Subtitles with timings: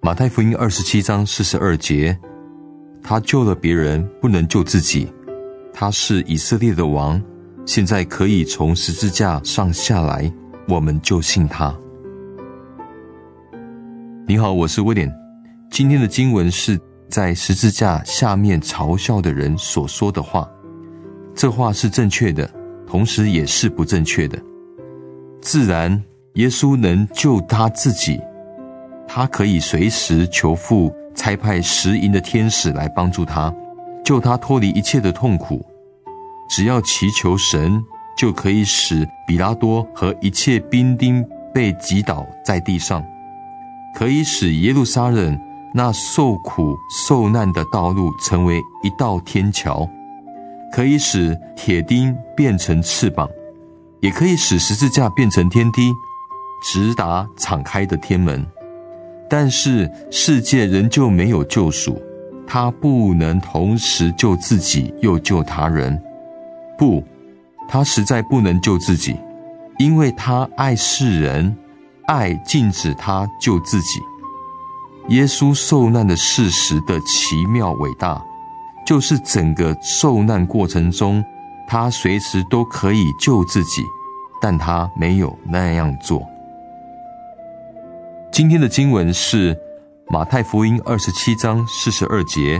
[0.00, 2.18] 马太福音二十七章四十二节
[3.02, 5.12] 他救了别人不能救自己
[5.72, 7.22] 他是以色列的王
[7.66, 10.32] 现在可以从十字架上下来
[10.66, 11.74] 我们就信他。
[14.26, 15.10] 你好我是威廉。
[15.70, 20.46] 今天的经文是在十字架下面嘲笑的人所说的话。
[21.34, 22.50] 这话是正确的
[22.86, 24.38] 同时也是不正确的。
[25.40, 26.02] 自然，
[26.34, 28.20] 耶稣能救他自己，
[29.06, 33.54] 他可以随时求父差派十营的天使来帮助他，
[34.04, 35.64] 救他脱离一切的痛苦。
[36.50, 37.82] 只要祈求神，
[38.16, 41.24] 就可以使比拉多和一切兵丁
[41.54, 43.04] 被击倒在地上。
[43.94, 45.38] 可以使耶路撒冷
[45.74, 46.76] 那受苦
[47.06, 49.88] 受难的道路成为一道天桥，
[50.72, 53.28] 可以使铁钉变成翅膀，
[54.00, 55.94] 也可以使十字架变成天梯，
[56.62, 58.46] 直达敞开的天门。
[59.28, 62.00] 但是世界仍旧没有救赎，
[62.46, 66.00] 他不能同时救自己又救他人。
[66.78, 67.02] 不，
[67.68, 69.16] 他实在不能救自己，
[69.78, 71.56] 因为他爱世人。
[72.06, 74.00] 爱禁止他救自己。
[75.08, 78.24] 耶稣受难的事实的奇妙伟大，
[78.86, 81.22] 就是整个受难过程中，
[81.68, 83.82] 他随时都可以救自己，
[84.40, 86.26] 但他没有那样做。
[88.32, 89.54] 今天的经文是
[90.08, 92.58] 马太福音二十七章四十二节，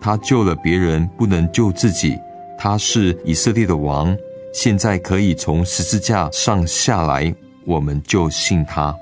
[0.00, 2.18] 他救了别人，不能救自己。
[2.56, 4.16] 他是以色列的王，
[4.54, 7.32] 现在可以从十字架上下来。
[7.66, 8.96] 我们就信他。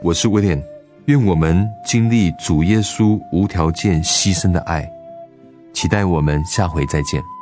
[0.00, 0.62] 我是威廉，
[1.06, 4.88] 愿我们经历主耶稣无条件牺牲的爱，
[5.78, 7.37] 期待我们下回再见。